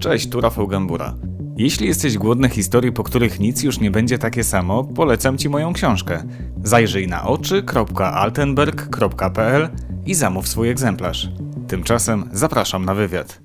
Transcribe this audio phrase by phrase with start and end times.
[0.00, 1.14] Cześć, tu Rafał Gambura.
[1.56, 5.72] Jeśli jesteś głodny historii, po których nic już nie będzie takie samo, polecam Ci moją
[5.72, 6.22] książkę.
[6.64, 9.68] Zajrzyj na oczy.altenberg.pl
[10.06, 11.28] i zamów swój egzemplarz.
[11.68, 13.40] Tymczasem zapraszam na wywiad.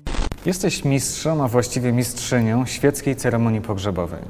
[0.46, 4.22] Jesteś mistrzem, a właściwie mistrzynią świeckiej ceremonii pogrzebowej.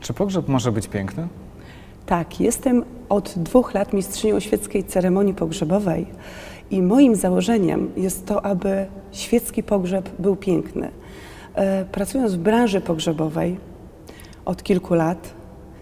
[0.00, 1.28] Czy pogrzeb może być piękny?
[2.06, 6.06] Tak, jestem od dwóch lat mistrzynią świeckiej ceremonii pogrzebowej
[6.70, 10.90] i moim założeniem jest to, aby świecki pogrzeb był piękny.
[11.54, 13.56] E, Pracując w branży pogrzebowej
[14.44, 15.34] od kilku lat,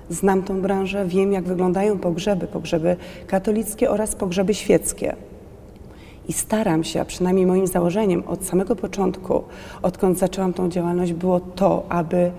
[0.09, 2.97] znam tą branżę, wiem jak wyglądają pogrzeby, pogrzeby
[3.27, 5.17] katolickie oraz pogrzeby świeckie.
[6.29, 9.45] I staram się, a przynajmniej moim założeniem od samego początku,
[9.83, 12.30] odkąd zaczęłam tą działalność, było to, aby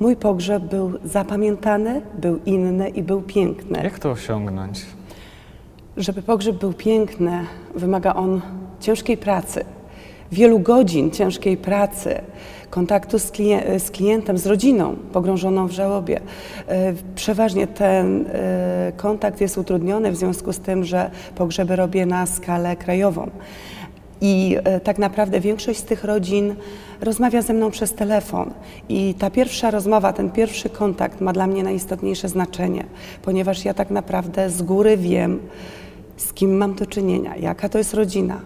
[0.00, 3.80] mój pogrzeb był zapamiętany, był inny i był piękny.
[3.84, 4.86] Jak to osiągnąć?
[5.96, 8.40] Żeby pogrzeb był piękny, wymaga on
[8.80, 9.64] ciężkiej pracy,
[10.32, 12.20] wielu godzin ciężkiej pracy,
[12.70, 16.20] kontaktu z, klien- z klientem, z rodziną pogrążoną w żałobie.
[16.68, 22.26] E, Przeważnie ten e, kontakt jest utrudniony w związku z tym, że pogrzeby robię na
[22.26, 23.30] skalę krajową.
[24.20, 26.54] I e, tak naprawdę większość z tych rodzin
[27.00, 28.50] rozmawia ze mną przez telefon.
[28.88, 32.84] I ta pierwsza rozmowa, ten pierwszy kontakt ma dla mnie najistotniejsze znaczenie,
[33.22, 35.40] ponieważ ja tak naprawdę z góry wiem,
[36.16, 38.40] z kim mam do czynienia, jaka to jest rodzina,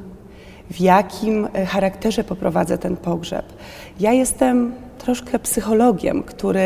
[0.71, 3.47] w jakim e, charakterze poprowadzę ten pogrzeb.
[4.01, 6.61] Ja jestem troszkę psychologiem, który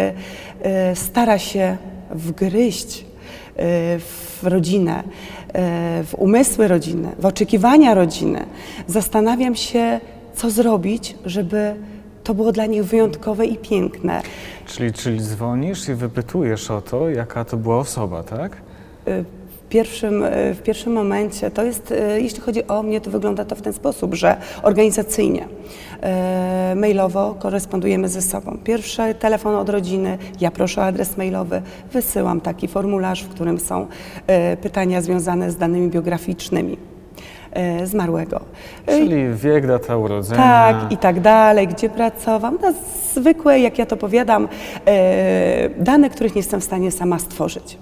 [0.63, 1.77] e, stara się
[2.11, 3.05] wgryźć e,
[3.99, 5.03] w rodzinę,
[6.05, 8.47] w umysły rodziny, w oczekiwania rodziny.
[8.87, 10.01] Zastanawiam się,
[10.35, 11.75] co zrobić, żeby
[12.25, 14.23] to było dla nich wyjątkowe i piękne.
[14.67, 18.57] Czyli, czyli dzwonisz i wypytujesz o to, jaka to była osoba, tak?
[19.75, 23.55] W pierwszym, w pierwszym momencie to jest, e, jeśli chodzi o mnie, to wygląda to
[23.57, 25.49] w ten sposób, że organizacyjnie,
[26.01, 28.59] e, mailowo korespondujemy ze sobą.
[28.65, 33.87] Pierwszy telefon od rodziny, ja proszę o adres mailowy, wysyłam taki formularz, w którym są
[34.27, 36.77] e, pytania związane z danymi biograficznymi
[37.53, 38.41] e, zmarłego.
[38.87, 40.43] E, Czyli wiek, data urodzenia.
[40.43, 42.53] tak, i tak dalej, gdzie pracował.
[42.63, 42.73] No,
[43.15, 44.49] zwykłe, jak ja to powiadam,
[44.87, 47.79] e, dane, których nie jestem w stanie sama stworzyć.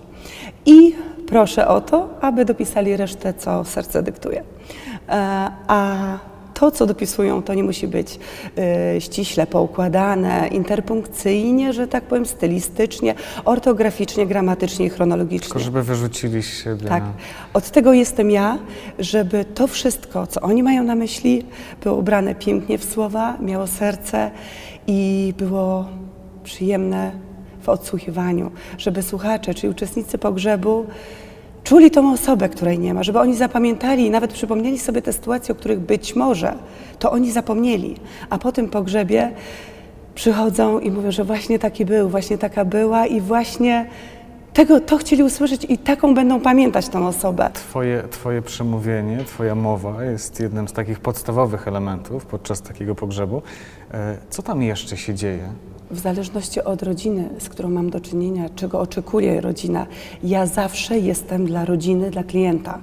[0.66, 0.94] I
[1.32, 4.42] proszę o to, aby dopisali resztę, co serce dyktuje.
[5.08, 6.18] E, a
[6.54, 8.18] to, co dopisują, to nie musi być
[8.58, 15.48] e, ściśle poukładane, interpunkcyjnie, że tak powiem, stylistycznie, ortograficznie, gramatycznie i chronologicznie.
[15.48, 16.88] Tylko żeby wyrzucili z siebie.
[16.88, 17.04] Tak.
[17.54, 18.58] Od tego jestem ja,
[18.98, 21.46] żeby to wszystko, co oni mają na myśli,
[21.82, 24.30] było ubrane pięknie w słowa, miało serce
[24.86, 25.88] i było
[26.44, 27.12] przyjemne
[27.62, 30.86] w odsłuchiwaniu, żeby słuchacze, czyli uczestnicy pogrzebu
[31.64, 35.52] czuli tą osobę, której nie ma, żeby oni zapamiętali i nawet przypomnieli sobie te sytuacje,
[35.52, 36.54] o których być może
[36.98, 37.96] to oni zapomnieli,
[38.30, 39.32] a po tym pogrzebie
[40.14, 43.86] przychodzą i mówią, że właśnie taki był, właśnie taka była i właśnie
[44.54, 47.50] tego, to chcieli usłyszeć i taką będą pamiętać tą osobę.
[47.54, 53.42] Twoje, twoje przemówienie, Twoja mowa jest jednym z takich podstawowych elementów podczas takiego pogrzebu.
[53.94, 55.48] E, Co tam jeszcze się dzieje?
[55.90, 59.86] W zależności od rodziny, z którą mam do czynienia, czego oczekuje rodzina,
[60.24, 62.78] ja zawsze jestem dla rodziny, dla klienta.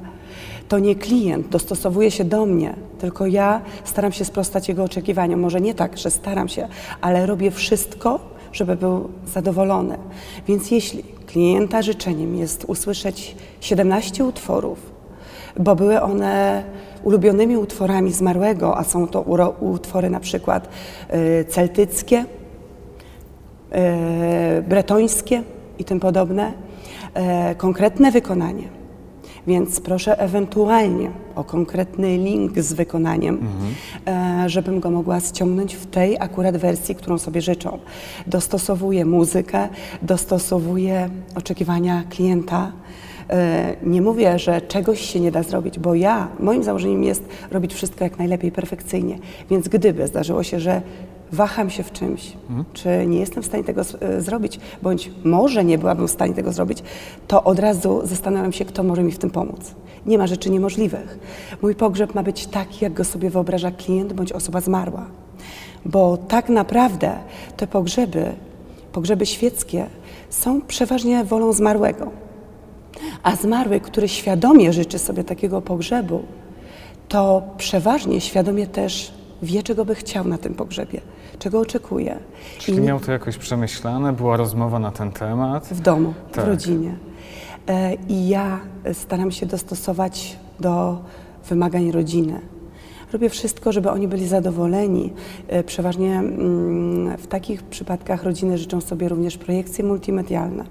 [0.68, 5.40] To nie klient dostosowuje się do mnie, tylko ja staram się sprostać jego oczekiwaniom.
[5.40, 6.68] Może nie tak, że staram się,
[7.02, 8.20] ale robię wszystko,
[8.54, 9.98] żeby był zadowolony.
[10.48, 14.92] Więc jeśli klienta życzeniem jest usłyszeć 17 utworów,
[15.60, 16.64] bo były one
[17.04, 19.22] ulubionymi utworami zmarłego, a są to
[19.60, 20.70] utwory na przykład
[21.14, 22.26] y, celtyckie,
[23.72, 25.44] e, bretońskie
[25.80, 26.54] i tym podobne,
[27.14, 28.79] e, konkretne wykonanie.
[29.48, 33.40] Więc proszę ewentualnie o konkretny link z wykonaniem,
[34.08, 37.80] e, żebym go mogła ściągnąć w tej akurat wersji, którą sobie życzą.
[38.28, 39.70] Dostosowuję muzykę,
[40.02, 42.72] dostosowuję oczekiwania klienta.
[43.30, 47.74] E, Nie mówię, że czegoś się nie da zrobić, bo ja, moim założeniem jest robić
[47.74, 49.20] wszystko jak najlepiej, perfekcyjnie.
[49.50, 50.82] Więc gdyby zdarzyło się, że
[51.32, 52.34] waham się w czymś,
[52.74, 56.54] czy nie jestem w stanie tego e, zrobić, bądź może nie byłabym w stanie tego
[56.54, 56.84] zrobić,
[57.28, 59.76] to od razu zastanawiam się, kto może mi w tym pomóc.
[60.06, 61.20] Nie ma rzeczy niemożliwych.
[61.62, 65.06] Mój pogrzeb ma być taki, jak go sobie wyobraża klient bądź osoba zmarła.
[65.86, 67.12] Bo tak naprawdę
[67.58, 68.32] te pogrzeby,
[68.92, 69.86] pogrzeby świeckie
[70.30, 72.12] są przeważnie wolą zmarłego.
[73.24, 76.24] A zmarły, który świadomie życzy sobie takiego pogrzebu,
[77.08, 81.02] to przeważnie świadomie też wie, czego by chciał na tym pogrzebie,
[81.40, 82.20] czego oczekuje.
[82.58, 85.68] Czyli I miał to jakoś przemyślane, była rozmowa na ten temat.
[85.68, 86.46] w domu, Tak.
[86.46, 86.96] w rodzinie.
[87.68, 88.60] E, I ja
[88.94, 91.00] staram się dostosować do
[91.50, 92.42] wymagań rodziny.
[93.14, 95.14] Robię wszystko, żeby oni byli zadowoleni.
[95.48, 100.64] E, Przeważnie mm, w takich przypadkach rodziny życzą sobie również projekcje multimedialne.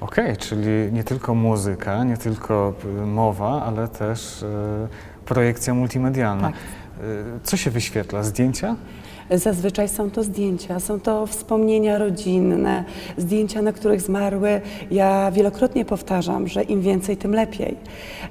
[0.00, 4.46] Okej, czyli nie tylko muzyka, nie tylko y, mowa, ale też y,
[5.24, 6.42] projekcja multimedialna.
[6.42, 6.54] Tak.
[6.56, 8.22] Y, Co się wyświetla?
[8.22, 8.76] Zdjęcia?
[9.30, 12.84] Zazwyczaj są to zdjęcia, są to wspomnienia rodzinne,
[13.16, 14.60] zdjęcia, na których zmarły.
[14.90, 17.76] Ja wielokrotnie powtarzam, że im więcej, tym lepiej.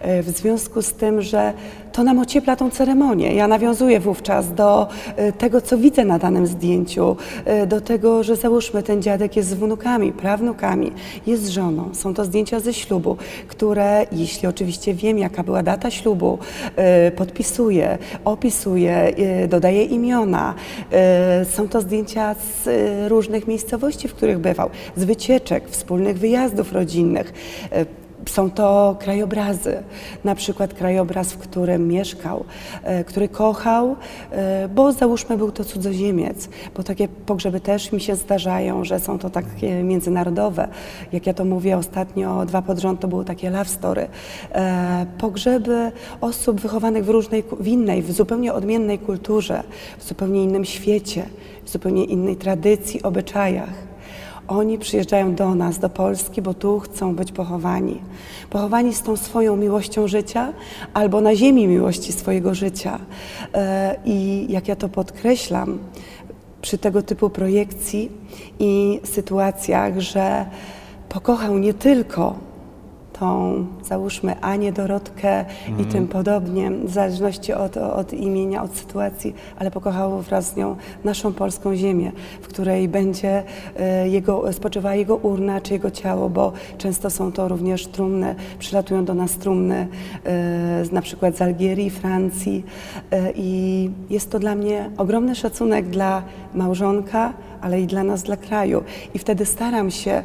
[0.02, 1.54] E, W związku z tym, że
[2.00, 3.34] to nam ociepla tą ceremonię.
[3.34, 7.16] Ja nawiązuję wówczas do e, tego, co widzę na danym zdjęciu,
[7.46, 10.92] e, do tego, że załóżmy, ten dziadek jest z wnukami, prawnukami,
[11.28, 11.90] jest z żoną.
[11.94, 13.18] Są to zdjęcia ze ślubu,
[13.48, 16.38] które, jeśli oczywiście wiem, jaka była data ślubu,
[16.76, 19.14] e, podpisuję, opisuję,
[19.48, 20.56] dodaję imiona.
[21.52, 22.70] Są to zdjęcia z
[23.10, 27.34] różnych miejscowości, w których bywał, z wycieczek, wspólnych wyjazdów rodzinnych.
[28.26, 29.84] Są to krajobrazy,
[30.24, 32.46] na przykład krajobraz, w którym mieszkał,
[32.84, 33.96] e, który kochał,
[34.32, 39.20] e, bo załóżmy był to cudzoziemiec, bo takie pogrzeby też mi się zdarzają, że są
[39.20, 40.68] to takie międzynarodowe.
[41.12, 44.08] Jak ja to mówię ostatnio, dwa pod rząd to było takie love story.
[44.52, 45.92] E, Pogrzeby
[46.22, 49.64] osób wychowanych w różnej, w innej, w zupełnie odmiennej kulturze,
[49.98, 51.26] w zupełnie innym świecie,
[51.66, 53.89] w zupełnie innej tradycji, obyczajach.
[54.50, 58.02] Oni przyjeżdżają do nas, do Polski, bo tu chcą być pochowani.
[58.50, 60.54] Pochowani z tą swoją miłością życia
[60.94, 63.00] albo na ziemi miłości swojego życia.
[63.54, 65.80] E, I jak ja to podkreślam
[66.62, 68.12] przy tego typu projekcji
[68.60, 70.46] i sytuacjach, że
[71.10, 72.36] pokochał nie tylko
[73.20, 75.46] tą, załóżmy, Anię, Dorotkę
[75.82, 80.76] i tym podobnie, w zależności od, od imienia, od sytuacji, ale pokochał wraz z nią
[81.04, 82.12] naszą polską ziemię,
[82.42, 83.44] w której będzie
[83.80, 89.06] e, jego, spoczywała jego urna czy jego ciało, bo często są to również trumny, przylatują
[89.06, 89.76] do nas trumny
[90.26, 92.64] e, z- na przykład z Algierii, Francji
[93.12, 96.24] e, i jest to dla mnie ogromny szacunek dla
[96.56, 98.84] małżonka, ale i dla nas, dla kraju.
[99.14, 100.24] I wtedy staram się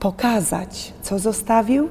[0.00, 1.88] pokazać, co zostawił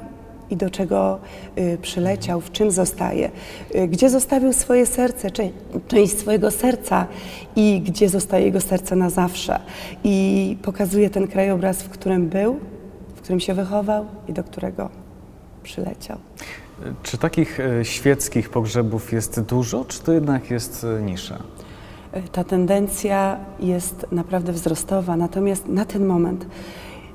[0.51, 1.19] i do czego
[1.57, 3.31] y, przyleciał, w czym zostaje,
[3.75, 5.51] y, gdzie zostawił swoje serce, czy,
[5.88, 7.07] część swojego serca
[7.56, 9.59] i gdzie zostaje jego serce na zawsze.
[10.03, 12.59] I pokazuje ten krajobraz, w którym był,
[13.15, 14.89] w którym się wychował i do którego
[15.63, 16.18] przyleciał.
[17.03, 21.38] Czy takich e, świeckich pogrzebów jest dużo, czy to jednak jest nisza?
[22.15, 26.45] Y, Ta tendencja jest naprawdę wzrostowa, natomiast na ten moment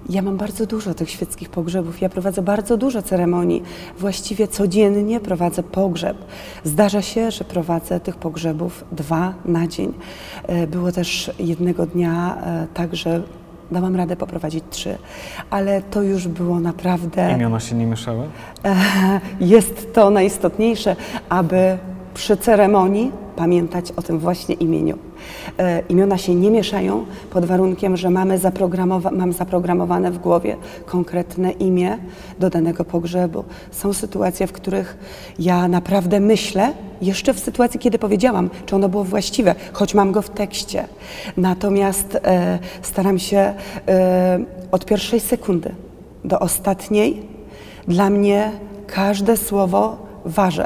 [0.09, 2.01] ja mam bardzo dużo tych świeckich pogrzebów.
[2.01, 3.63] Ja prowadzę bardzo dużo ceremonii.
[3.99, 6.17] Właściwie codziennie prowadzę pogrzeb.
[6.65, 9.93] Zdarza się, że prowadzę tych pogrzebów dwa na dzień.
[10.47, 13.23] E, Było też jednego dnia e, tak, że
[13.71, 14.99] dałam radę poprowadzić trzy,
[15.51, 17.33] ale to już było naprawdę.
[17.37, 18.25] Imiona się nie mieszały?
[18.65, 18.77] E,
[19.41, 20.97] Jest to najistotniejsze,
[21.29, 21.79] aby
[22.17, 24.99] przy ceremonii pamiętać o tym właśnie imieniu.
[25.59, 31.51] E, Imiona się nie mieszają pod warunkiem, że mamy zaprogramowa- mam zaprogramowane w głowie konkretne
[31.51, 31.99] imię
[32.39, 33.45] do danego pogrzebu.
[33.71, 34.97] Są sytuacje, w których
[35.39, 36.73] ja naprawdę myślę,
[37.03, 40.85] jeszcze w sytuacji, kiedy powiedziałam, czy ono było właściwe, choć mam go w tekście.
[41.37, 43.39] Natomiast e, staram się
[43.89, 44.39] e,
[44.73, 45.75] od pierwszej sekundy
[46.25, 47.23] do ostatniej
[47.89, 48.51] dla mnie
[48.87, 50.65] każde słowo waży.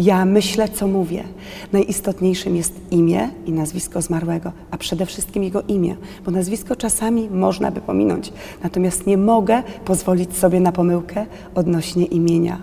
[0.00, 1.24] Ja myślę, co mówię.
[1.72, 7.70] Najistotniejszym jest imię i nazwisko zmarłego, a przede wszystkim jego imię, bo nazwisko czasami można
[7.70, 12.62] by pominąć, natomiast nie mogę pozwolić sobie na pomyłkę odnośnie imienia.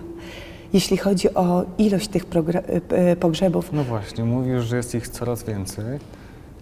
[0.72, 5.42] Jeśli chodzi o ilość tych y, y, pogrzebów, No właśnie, mówisz, że jest ich coraz
[5.42, 5.84] więcej.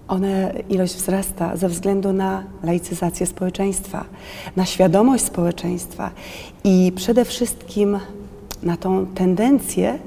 [0.09, 4.04] one, ilość wzrasta ze względu na laicyzację społeczeństwa,
[4.56, 6.11] na świadomość społeczeństwa
[6.64, 7.99] i przede wszystkim
[8.62, 9.99] na tą tendencję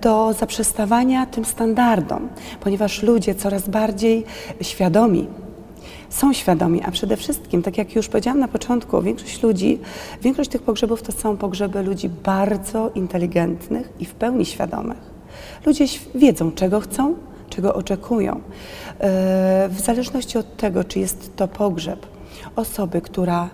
[0.00, 2.28] do zaprzestawania tym standardom,
[2.60, 4.24] ponieważ ludzie coraz bardziej
[4.60, 5.26] świadomi
[6.10, 9.78] są świadomi, a przede wszystkim, tak jak już powiedziałam na początku, większość ludzi,
[10.22, 14.98] większość tych pogrzebów to są pogrzeby ludzi bardzo inteligentnych i w pełni świadomych.
[15.66, 17.14] Ludzie wiedzą, czego chcą,
[17.50, 18.40] czego oczekują.
[19.00, 22.06] E, W zależności od tego, czy jest to pogrzeb
[22.56, 23.48] osoby, która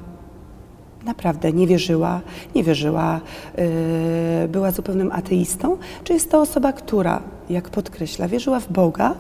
[1.07, 2.21] naprawdę nie wierzyła,
[2.55, 3.21] nie wierzyła,
[3.59, 9.15] yy, była zupełnym ateistą, czy jest to osoba, która, jak podkreśla, wierzyła w Boga,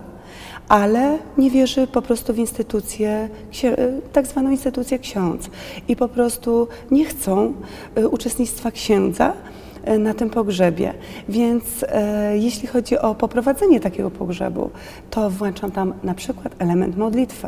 [0.68, 3.28] ale nie wierzy po prostu w instytucję,
[3.62, 5.50] yy, tak zwaną instytucję ksiądz.
[5.88, 7.54] I po prostu nie chcą
[7.96, 9.32] yy, uczestnictwa księdza
[9.98, 10.94] na tym pogrzebie.
[11.28, 14.70] Więc e, jeśli chodzi o poprowadzenie takiego pogrzebu,
[15.10, 17.46] to włączam tam na przykład element modlitwy.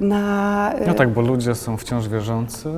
[0.00, 2.68] Na, e, No tak, bo ludzie są wciąż wierzący.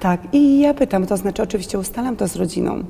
[0.00, 2.84] tak, i ja pytam, to znaczy oczywiście ustalam to z rodziną,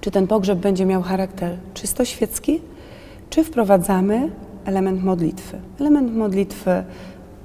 [0.00, 2.60] czy ten pogrzeb będzie miał charakter czysto świecki,
[3.30, 4.30] czy wprowadzamy
[4.64, 5.58] element modlitwy.
[5.80, 6.84] Element modlitwy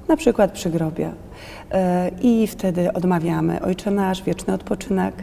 [0.08, 1.12] na przykład przy grobie.
[1.70, 5.14] E, I wtedy odmawiamy Ojcze Nasz, wieczny odpoczynek.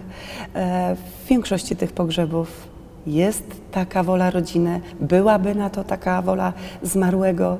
[0.54, 2.68] E, w większości tych pogrzebów
[3.08, 7.58] jest taka wola rodziny, byłaby na to taka wola zmarłego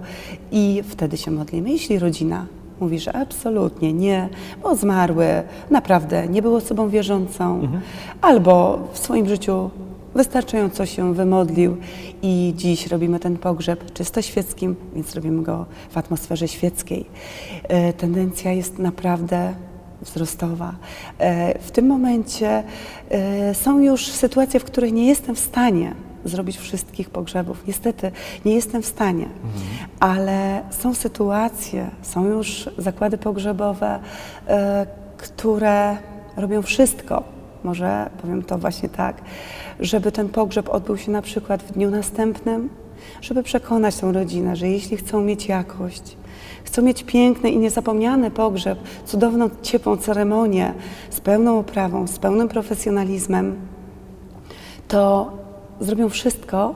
[0.52, 1.70] i wtedy się modlimy.
[1.70, 2.46] Jeśli rodzina
[2.80, 4.30] mówi, że absolutnie nie,
[4.64, 5.26] bo zmarły
[5.70, 7.82] naprawdę nie był osobą wierzącą, mhm.
[8.22, 9.70] albo w swoim życiu
[10.16, 11.78] wystarczająco się wymodlił
[12.22, 17.06] i dziś robimy ten pogrzeb czysto świeckim, więc robimy go w atmosferze świeckiej.
[17.64, 19.54] E, tendencja jest naprawdę
[20.02, 20.76] wzrostowa.
[21.20, 22.64] E, w tym momencie
[23.10, 27.68] e, są już sytuacje, w których nie jestem w stanie zrobić wszystkich pogrzebów.
[27.68, 28.12] Niestety
[28.46, 29.64] nie jestem w stanie, mhm.
[30.00, 34.00] ale są sytuacje, są już zakłady pogrzebowe,
[35.18, 35.98] które
[36.38, 39.22] robią wszystko, może powiem to właśnie tak,
[39.80, 42.70] żeby ten pogrzeb odbył się na przykład w dniu następnym,
[43.22, 46.18] żeby przekonać tą rodzinę, że jeśli chcą mieć jakość,
[46.64, 50.74] chcą mieć piękny i niezapomniany pogrzeb, cudowną, ciepłą ceremonię
[51.10, 53.56] z pełną oprawą, z pełnym profesjonalizmem,
[54.88, 55.32] to
[55.80, 56.76] zrobią wszystko,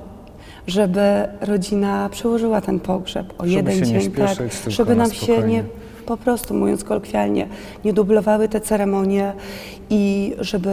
[0.67, 4.37] żeby rodzina przełożyła ten pogrzeb o żeby jeden dzień, tak,
[4.67, 5.63] żeby nam się nie
[6.03, 7.47] po prostu, mówiąc kolokwialnie,
[7.85, 9.33] nie dublowały te ceremonie
[9.89, 10.69] i żeby,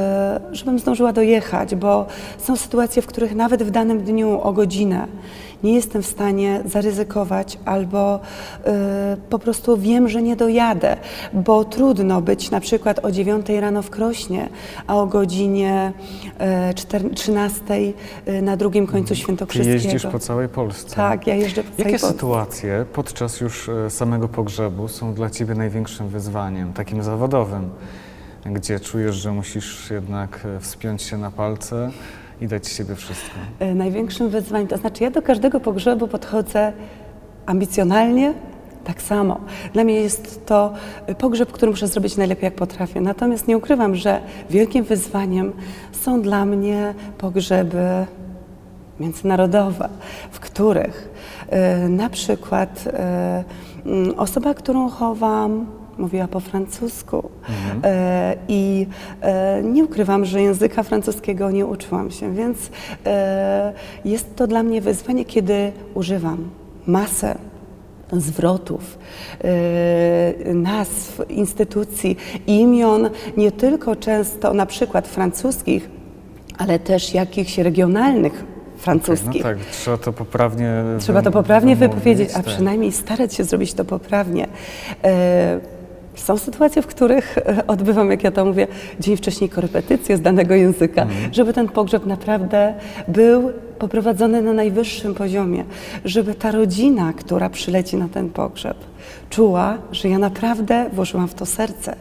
[0.52, 2.06] żebym zdążyła dojechać, bo
[2.38, 5.06] są sytuacje, w których nawet w danym dniu o godzinę
[5.62, 8.70] nie jestem w stanie zaryzykować albo y,
[9.30, 10.96] po prostu wiem, że nie dojadę,
[11.32, 14.48] bo trudno być na przykład o 9 rano w Krośnie,
[14.86, 15.92] a o godzinie
[16.70, 17.62] y, 13
[18.28, 19.78] y, na drugim końcu Świętokrzyskiego.
[19.78, 20.96] Ty jeździsz po całej Polsce.
[20.96, 22.08] Tak, ja jeżdżę po całej Jakie Polsce.
[22.08, 27.70] sytuacje podczas już y, samego pogrzebu są dla Ciebie największym wyzwaniem, takim zawodowym?
[28.46, 31.90] gdzie czujesz, że musisz jednak y, wspiąć się na palce,
[32.40, 33.34] i dać z siebie wszystko?
[33.58, 36.72] E, największym wyzwaniem, to znaczy ja do każdego pogrzebu podchodzę
[37.46, 38.34] ambicjonalnie,
[38.84, 39.40] tak samo.
[39.72, 40.72] Dla mnie jest to
[41.18, 43.00] pogrzeb, który muszę zrobić najlepiej jak potrafię.
[43.00, 45.52] Natomiast nie ukrywam, że wielkim wyzwaniem
[45.92, 48.06] są dla mnie pogrzeby
[49.00, 49.88] międzynarodowe,
[50.30, 51.08] w których
[51.84, 53.69] y, na przykład y,
[54.16, 55.66] osoba, którą chowam,
[55.98, 57.30] mówiła po francusku.
[57.48, 57.80] Mhm.
[57.84, 58.86] E, I
[59.20, 62.70] e, nie ukrywam, że języka francuskiego nie uczyłam się, więc
[63.06, 63.72] e,
[64.04, 66.48] jest to dla mnie wyzwanie, kiedy używam
[66.86, 67.38] masę
[68.12, 68.98] zwrotów,
[69.44, 75.90] e, nazw, instytucji, imion, nie tylko często na przykład francuskich,
[76.58, 78.44] ale też jakichś regionalnych
[78.80, 79.40] francuskich.
[79.40, 82.44] Okay, no tak, trzeba to poprawnie Trzeba to poprawnie wypowiedzieć, a tak.
[82.44, 84.48] przynajmniej starać się zrobić to poprawnie.
[85.04, 85.60] E,
[86.14, 88.66] są sytuacje, w których e, odbywam, jak ja to mówię,
[89.00, 91.34] dzień wcześniej korepetycje z danego języka, mhm.
[91.34, 92.74] żeby ten pogrzeb naprawdę
[93.08, 95.64] był poprowadzony na najwyższym poziomie,
[96.04, 98.76] żeby ta rodzina, która przyleci na ten pogrzeb,
[99.30, 101.96] czuła, że ja naprawdę włożyłam w to serce.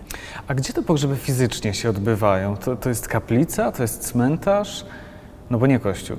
[0.48, 2.58] A gdzie te pogrzeby fizycznie się odbywają?
[2.58, 4.86] To, to jest kaplica, to jest cmentarz?
[5.50, 6.18] No bo nie kościół.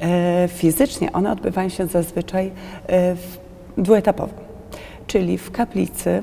[0.00, 2.50] E, fizycznie one odbywają się zazwyczaj
[2.86, 3.38] e, w,
[3.78, 4.32] dwuetapowo,
[5.06, 6.22] czyli w kaplicy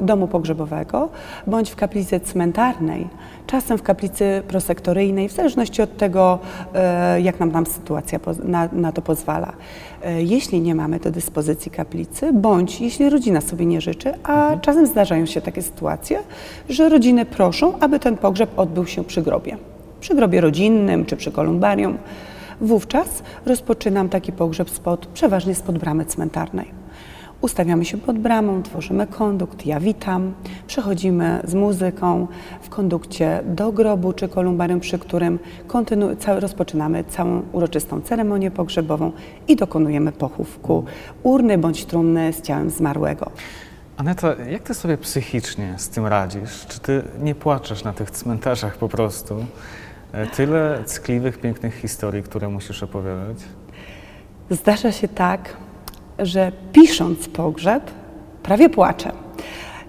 [0.00, 1.08] domu pogrzebowego,
[1.46, 3.08] bądź w kaplicy cmentarnej,
[3.46, 6.38] czasem w kaplicy prosektoryjnej, w zależności od tego,
[6.74, 9.52] e, jak nam tam sytuacja na, na to pozwala.
[10.18, 14.60] Jeśli nie mamy do dyspozycji kaplicy, bądź jeśli rodzina sobie nie życzy, a mhm.
[14.60, 16.18] czasem zdarzają się takie sytuacje,
[16.68, 19.56] że rodziny proszą, aby ten pogrzeb odbył się przy grobie.
[20.00, 21.98] Przy grobie rodzinnym czy przy kolumbarium.
[22.62, 26.70] Wówczas rozpoczynam taki pogrzeb spod, przeważnie spod bramy cmentarnej.
[27.40, 30.32] Ustawiamy się pod bramą, tworzymy kondukt, ja witam,
[30.66, 32.26] przechodzimy z muzyką
[32.62, 35.38] w kondukcie do grobu czy kolumbarium, przy którym
[35.68, 39.12] kontynu- cały, rozpoczynamy całą uroczystą ceremonię pogrzebową
[39.48, 40.84] i dokonujemy pochówku
[41.22, 43.30] urny bądź trumny z ciałem zmarłego.
[43.96, 46.66] Aneta, jak ty sobie psychicznie z tym radzisz?
[46.68, 49.34] Czy ty nie płaczesz na tych cmentarzach po prostu?
[50.12, 53.36] E, tyle ckliwych, pięknych historii, które musisz opowiadać?
[54.50, 55.56] Zdarza się tak,
[56.18, 57.90] że pisząc pogrzeb,
[58.42, 59.12] prawie płaczę.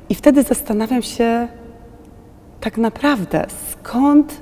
[0.09, 1.47] I wtedy zastanawiam się
[2.61, 4.41] tak naprawdę, skąd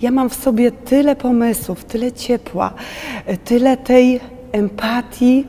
[0.00, 2.74] ja mam w sobie tyle pomysłów, tyle ciepła,
[3.44, 4.20] tyle tej
[4.52, 5.46] empatii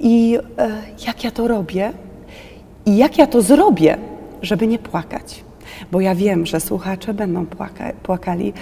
[0.00, 1.92] i e, jak ja to robię
[2.86, 3.98] i jak ja to zrobię,
[4.42, 5.45] żeby nie płakać
[5.92, 8.52] bo ja wiem, że słuchacze będą płaka, płakali yy,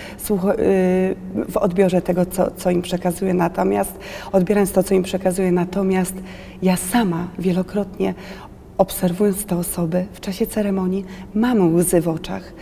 [1.49, 3.99] w odbiorze tego, co, co im przekazuję, natomiast
[4.33, 6.15] odbierając to, co im przekazuję, natomiast
[6.63, 8.15] ja sama wielokrotnie
[8.79, 11.05] obserwując te osoby w czasie ceremonii,
[11.35, 12.53] mam łzy w oczach.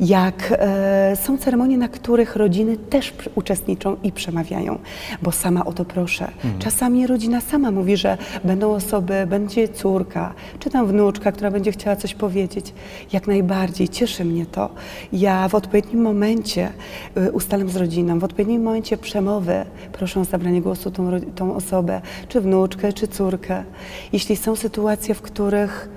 [0.00, 4.78] Jak e, są ceremonie, na których rodziny też uczestniczą i przemawiają,
[5.22, 6.28] bo sama o to proszę.
[6.58, 11.96] Czasami rodzina sama mówi, że będą osoby, będzie córka, czy tam wnuczka, która będzie chciała
[11.96, 12.74] coś powiedzieć.
[13.12, 14.70] Jak najbardziej cieszy mnie to.
[15.12, 16.68] Ja w odpowiednim momencie
[17.16, 22.00] y, ustalam z rodziną, w odpowiednim momencie przemowy proszę o zabranie głosu tą, tą osobę,
[22.28, 23.64] czy wnuczkę, czy córkę.
[24.12, 25.88] Jeśli są sytuacje, w których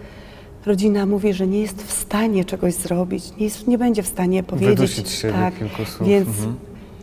[0.65, 4.43] rodzina mówi, że nie jest w stanie czegoś zrobić, nie, jest, nie będzie w stanie
[4.43, 4.69] powiedzieć.
[4.75, 6.09] Wydusić siebie tak, kilku słów.
[6.09, 6.55] Więc Mhm.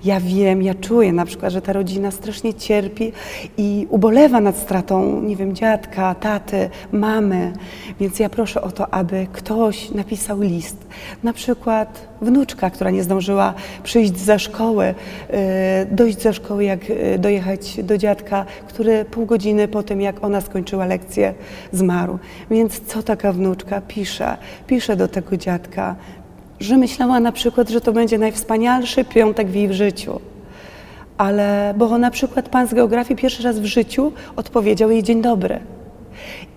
[0.05, 3.13] Ja wiem, ja czuję na przykład, że ta rodzina strasznie cierpi
[3.57, 7.53] i ubolewa nad stratą, nie wiem, dziadka, taty, mamy.
[8.01, 10.77] Więc ja proszę o to, aby ktoś napisał list.
[11.23, 14.95] Na przykład wnuczka, która nie zdążyła przyjść ze szkoły,
[15.85, 20.25] y, dojść ze szkoły, jak y, dojechać do dziadka, który pół godziny po tym, jak
[20.25, 21.35] ona skończyła lekcję,
[21.73, 22.19] zmarł.
[22.51, 24.37] Więc co taka wnuczka pisze?
[24.67, 25.97] Pisze do tego dziadka,
[26.63, 30.21] że myślała na przykład, że to będzie najwspanialszy piątek w jej życiu.
[31.19, 35.61] Ale, bo na przykład pan z geografii pierwszy raz w życiu odpowiedział jej dzień dobry.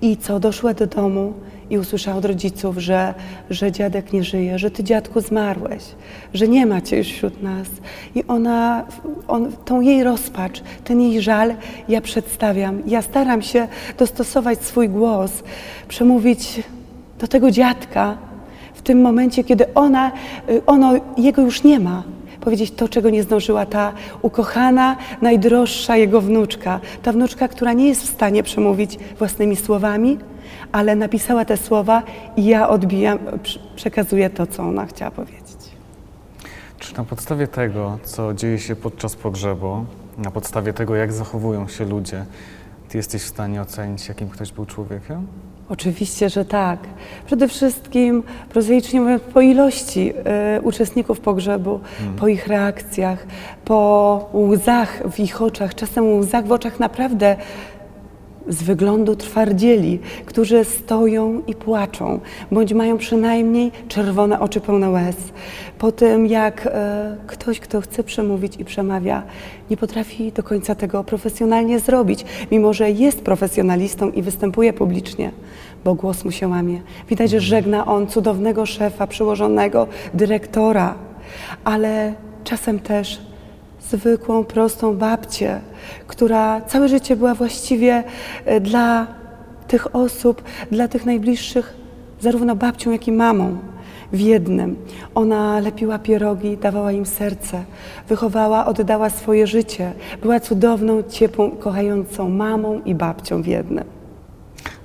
[0.02, 1.34] I co, doszła do domu
[1.70, 3.14] i usłyszała od rodziców, że,
[3.50, 5.84] że dziadek nie żyje, że ty dziadku zmarłeś,
[6.34, 7.68] że nie ma cię już wśród nas.
[8.16, 8.86] I ona,
[9.28, 11.54] on, tą jej rozpacz, ten jej żal
[11.90, 12.82] ja przedstawiam.
[12.88, 15.32] Ja staram się dostosować swój głos,
[15.88, 16.64] przemówić
[17.20, 18.18] do tego dziadka,
[18.86, 20.12] tym momencie, kiedy ona,
[20.50, 22.04] y, ono, jego już nie ma.
[22.42, 26.80] Powiedzieć to, czego nie zdążyła ta ukochana, najdroższa jego wnuczka.
[27.04, 30.18] Ta wnuczka, która nie jest w stanie przemówić własnymi słowami,
[30.72, 32.04] ale napisała te słowa
[32.38, 33.20] i ja odbijam,
[33.76, 35.46] przekazuję to, co ona chciała powiedzieć.
[36.80, 39.86] Czy na podstawie tego, co dzieje się podczas pogrzebu,
[40.18, 42.26] na podstawie tego, jak zachowują się ludzie,
[42.90, 45.28] ty jesteś w stanie ocenić, jakim ktoś był człowiekiem?
[45.70, 46.80] Oczywiście, że tak.
[47.26, 50.14] Przede wszystkim, prozaicznie mówiąc, po ilości
[50.58, 51.80] y, uczestników pogrzebu,
[52.20, 53.28] po ich reakcjach,
[53.66, 57.36] po łzach w ich oczach, czasem łzach w oczach naprawdę
[58.48, 62.20] z wyglądu twardzieli, którzy stoją i płaczą,
[62.52, 65.16] bądź mają przynajmniej czerwone oczy pełne łez.
[65.78, 69.24] Po tym, jak e, ktoś, kto chce przemówić i przemawia,
[69.70, 75.32] nie potrafi do końca tego profesjonalnie zrobić, mimo że jest profesjonalistą i występuje publicznie,
[75.84, 76.82] bo głos mu się łamie.
[77.10, 80.96] Widać, że żegna on cudownego szefa, przełożonego, dyrektora,
[81.64, 83.22] ale czasem też
[83.92, 85.60] zwykłą, prostą babcię,
[86.08, 88.04] która całe życie była właściwie
[88.46, 89.08] e, dla
[89.68, 91.74] tych osób, dla tych najbliższych,
[92.22, 93.58] zarówno babcią, jak i mamą
[94.14, 94.76] w jednym.
[95.16, 97.64] Ona lepiła pierogi, dawała im serce,
[98.10, 99.94] wychowała, oddała swoje życie.
[100.22, 103.84] Była cudowną, ciepłą, kochającą mamą i babcią w jednym.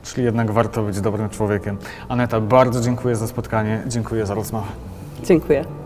[0.02, 1.76] Czyli jednak warto być dobrym człowiekiem.
[2.08, 4.66] Aneta, bardzo dziękuję za spotkanie, dziękuję za rozmowę.
[5.24, 5.79] Dziękuję.